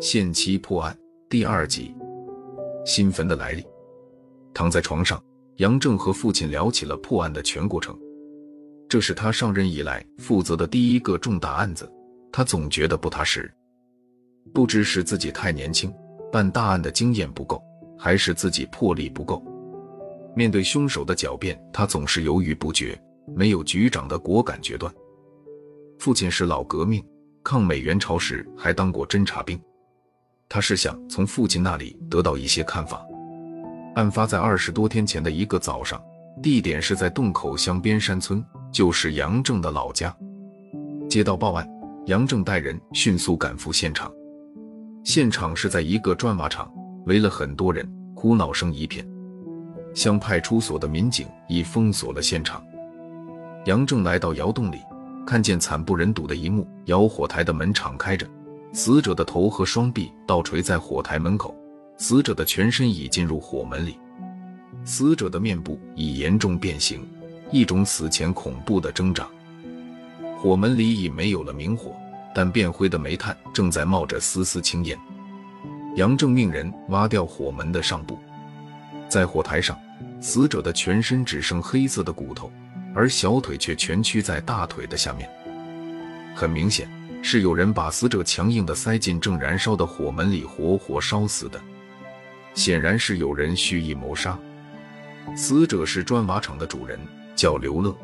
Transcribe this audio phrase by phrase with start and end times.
[0.00, 0.94] 限期破案
[1.30, 1.94] 第二集，
[2.84, 3.64] 新坟的来历。
[4.52, 5.22] 躺在床上，
[5.56, 7.98] 杨正和父亲聊起了破案的全过程。
[8.86, 11.90] 这是他上任以来负责的第一个重大案子，
[12.30, 13.50] 他总觉得不踏实。
[14.52, 15.90] 不知是自己太年轻，
[16.30, 17.62] 办大案的经验不够，
[17.98, 19.42] 还是自己魄力不够。
[20.36, 22.94] 面对凶手的狡辩，他总是犹豫不决，
[23.34, 24.94] 没有局长的果敢决断。
[26.04, 27.02] 父亲是老革命，
[27.42, 29.58] 抗美援朝时还当过侦察兵。
[30.50, 33.02] 他是想从父亲那里得到一些看法。
[33.94, 35.98] 案发在二十多天前的一个早上，
[36.42, 40.14] 地点是在洞口乡边山村，就是杨正的老家。
[41.08, 41.66] 接到报案，
[42.04, 44.12] 杨正带人迅速赶赴现场。
[45.04, 46.70] 现场是在一个砖瓦厂，
[47.06, 49.08] 围了很多人，哭闹声一片。
[49.94, 52.62] 乡派出所的民警已封锁了现场。
[53.64, 54.76] 杨正来到窑洞里，
[55.26, 58.26] 看见惨不忍睹的一幕：窑火台的门敞开着。
[58.72, 61.56] 死者的头和双臂倒垂在火台门口，
[61.96, 63.96] 死者的全身已进入火门里，
[64.84, 67.06] 死者的面部已严重变形，
[67.52, 69.28] 一种死前恐怖的挣扎。
[70.36, 71.94] 火门里已没有了明火，
[72.34, 74.98] 但变灰的煤炭正在冒着丝丝青烟。
[75.94, 78.18] 杨正命人挖掉火门的上部，
[79.08, 79.78] 在火台上，
[80.20, 82.50] 死者的全身只剩黑色的骨头，
[82.94, 85.28] 而小腿却蜷曲在大腿的下面。
[86.34, 86.88] 很明显。
[87.26, 91.58] 是有人把死者强硬地塞进正燃烧的火门里，活活烧死的。
[92.52, 94.38] 显然是有人蓄意谋杀。
[95.34, 97.00] 死者是砖瓦厂的主人，
[97.34, 97.96] 叫刘乐。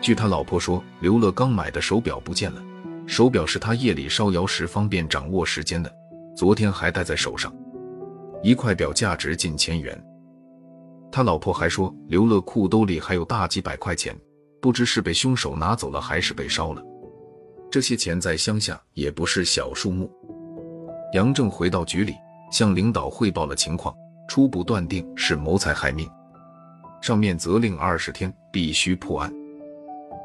[0.00, 2.60] 据他老婆说，刘乐刚买的手表不见了，
[3.06, 5.94] 手表是他夜里烧窑时方便掌握时间的，
[6.36, 7.54] 昨天还戴在手上。
[8.42, 9.96] 一块表价值近千元。
[11.16, 14.14] 他老婆还说，刘乐裤兜里还有大几百块钱，
[14.60, 16.82] 不知是被凶手拿走了，还是被烧了。
[17.70, 20.12] 这些钱在乡下也不是小数目。
[21.14, 22.12] 杨正回到局里，
[22.52, 23.96] 向领导汇报了情况，
[24.28, 26.06] 初步断定是谋财害命。
[27.00, 29.32] 上面责令二十天必须破案。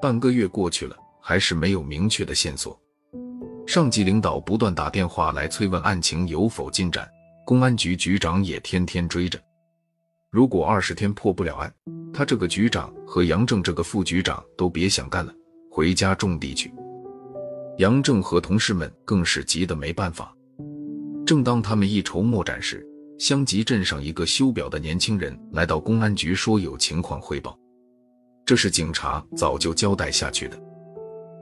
[0.01, 2.77] 半个月过去了，还是没有明确的线索。
[3.65, 7.09] 上级领导不断打电话来催问案情有否进展，
[7.45, 9.39] 公安局局长也天天追着。
[10.31, 11.73] 如果二十天破不了案，
[12.13, 15.33] 他这个局长和杨正这个副局长都别想干了，
[15.69, 16.73] 回家种地去。
[17.79, 20.33] 杨正和同事们更是急得没办法。
[21.25, 22.81] 正当他们一筹莫展时，
[23.19, 27.59] 乡集镇上一个修表的年轻人来到公安局，说有情况汇报。
[28.45, 30.57] 这是警察早就交代下去的。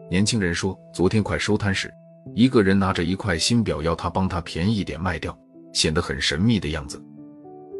[0.09, 1.93] 年轻人说，昨天快收摊时，
[2.33, 5.37] 一个人拿着一块新表要他帮他便宜点卖掉，
[5.75, 6.99] 显得很神秘的样子。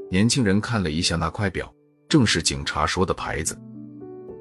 [0.10, 1.72] 年轻人看了一下那块表，
[2.08, 3.58] 正是警察说的牌子。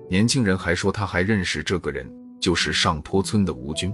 [0.09, 2.09] 年轻人还说他还认识这个人。
[2.41, 3.93] 就是上坡村的吴军，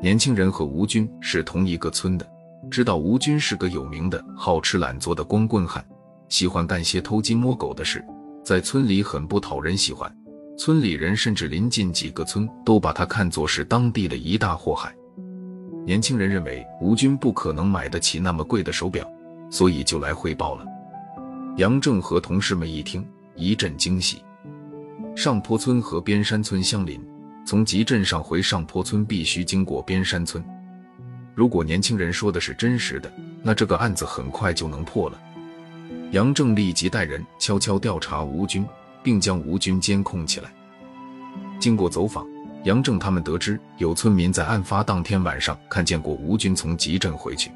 [0.00, 2.24] 年轻人和吴军是同一个村的，
[2.70, 5.84] 知道吴军是个有名的好吃懒做的光棍汉，
[6.28, 8.04] 喜欢干些偷鸡摸狗的事，
[8.44, 10.08] 在村里很不讨人喜欢，
[10.56, 14.94] 村里人甚至临近几个村都把他看作是当地的一大祸害。
[15.84, 19.04] 年轻人认为吴军不可能买得起那么贵的手表，
[19.50, 20.64] 所以就来汇报了。
[21.56, 24.22] 杨正和同事们一听，一阵惊喜。
[25.14, 27.00] 上坡村和边山村相邻。
[27.46, 30.44] 从集镇上回上坡村必须经过边山村。
[31.34, 33.12] 如果年轻人说的是真实的，
[33.42, 35.20] 那这个案子很快就能破了。
[36.12, 38.64] 杨正立即带人悄悄调查吴军，
[39.02, 40.52] 并将吴军监控起来。
[41.58, 42.24] 经过走访，
[42.64, 47.50] 杨正他们得知有村民在案发当天晚上看见过吴军从集镇回去，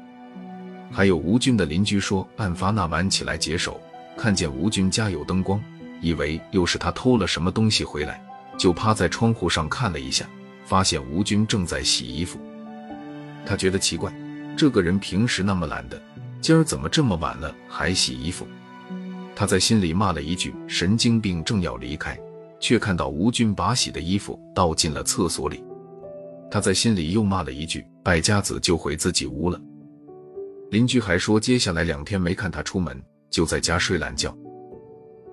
[0.91, 3.79] 还有吴军的邻居说，案发那晚起来解手，
[4.17, 5.61] 看见吴军家有灯光，
[6.01, 8.21] 以为又是他偷了什么东西回来。
[8.57, 10.25] 就趴在窗户上看了一下，
[10.63, 12.39] 发现吴军正在洗衣服。
[13.45, 14.13] 他觉得奇怪，
[14.55, 16.01] 这个人平时那么懒的，
[16.39, 18.47] 今儿怎么这么晚了还洗衣服？
[19.35, 22.17] 他在心里骂了一句“神经病”，正要离开，
[22.57, 25.61] 却看到吴军把洗的衣服倒进了厕所里。
[26.49, 29.59] 他在心里又骂了一句“败家子”，就回自己屋了。
[30.71, 34.35] 邻居还说，接下来两天没看他出门，就在家睡懒觉。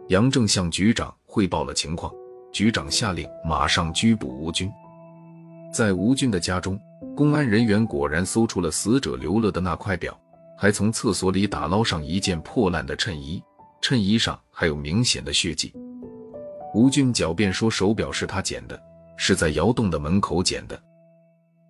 [0.08, 2.12] 杨正向局长汇报了情况。
[2.52, 4.70] 局长下令马上拘捕吴军。
[5.72, 6.78] 在吴军的家中，
[7.16, 10.14] 公安人员果然搜出了死者刘乐的那块表，
[10.58, 13.42] 还从厕所里打捞上一件破烂的衬衣，
[13.80, 15.72] 衬衣上还有明显的血迹。
[16.74, 18.78] 吴军狡辩说手表是他捡的，
[19.16, 20.78] 是在窑洞的门口捡的。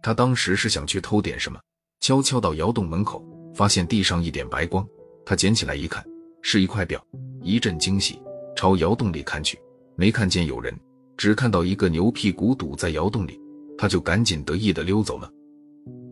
[0.02, 1.60] 他当时是想去偷点什么，
[2.00, 4.86] 悄悄到窑洞门口，发现地上一点白光，
[5.24, 6.04] 他捡起来一看，
[6.40, 7.04] 是一块表，
[7.42, 8.20] 一阵惊喜，
[8.56, 9.58] 朝窑洞里看去。
[9.94, 10.74] 没看见有人，
[11.16, 13.38] 只看到一个牛屁股堵在窑洞里，
[13.76, 15.30] 他就赶紧得意的溜走了。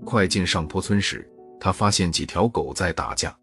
[0.04, 1.26] 快进上坡村时，
[1.58, 3.34] 他发现几条狗在打架，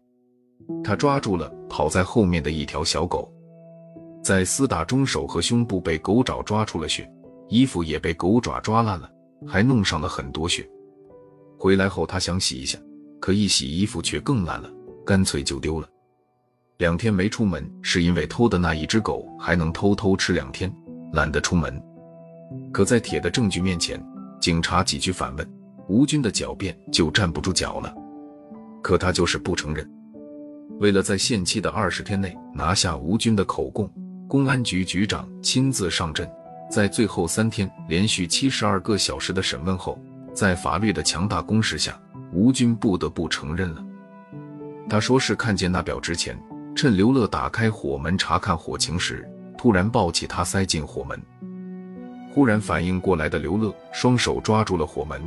[0.84, 3.32] 他抓住了跑在后面的一条小狗，
[4.22, 7.10] 在厮打中手和胸部被狗爪抓出了血，
[7.48, 9.10] 衣服也被狗爪抓烂了，
[9.46, 10.68] 还弄上了很多血。
[11.58, 12.78] 回来后，他想洗一下，
[13.20, 14.70] 可一洗衣服却更烂了，
[15.04, 15.88] 干脆就丢了。
[16.78, 20.72] 两天没出门，是因为偷的那一只狗还能偷偷吃两天，
[21.12, 21.82] 懒得出门。
[22.72, 24.00] 可在铁的证据面前，
[24.40, 25.46] 警察几句反问，
[25.88, 27.92] 吴军的狡辩就站不住脚了。
[28.80, 29.90] 可他就是不承认。
[30.78, 33.90] 为了在限期的二十天内拿下吴军的口供，
[34.28, 36.30] 公安局局长亲自上阵，
[36.70, 39.98] 在最后三天连续七十二个小时的审问后，
[40.32, 42.00] 在法律的强大攻势下，
[42.38, 43.84] 吴军不得不承认了。
[44.88, 46.38] 他说是看见那表之前。
[46.76, 51.20] 趁刘乐打开火门查看火情时，突然抱起他塞进火门。
[52.32, 55.20] 忽然反应过来的刘乐双手抓住了火门，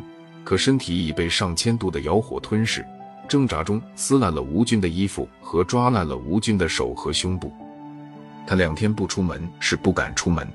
[0.45, 2.85] 可身体已被上千度的窑火吞噬，
[3.27, 7.51] 挣扎中撕烂了吴军的衣服和抓烂了吴军的手和胸部。
[8.47, 10.47] 他两天不出门是不敢出门。